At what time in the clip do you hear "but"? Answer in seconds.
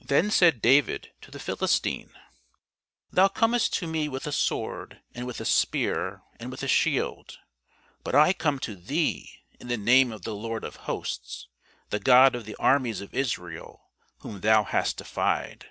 8.02-8.14